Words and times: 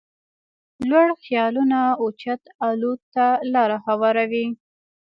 لوړ 0.89 1.07
خيالونه 1.23 1.79
اوچت 2.01 2.41
الوت 2.67 3.01
ته 3.13 3.27
لاره 3.53 3.77
هواروي. 3.87 4.47